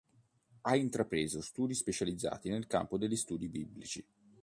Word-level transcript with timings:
Ha 0.61 0.75
intrapreso 0.75 1.41
studi 1.41 1.75
specializzati 1.75 2.49
nel 2.49 2.65
campo 2.65 2.97
degli 2.97 3.15
studi 3.15 3.47
biblici. 3.47 4.03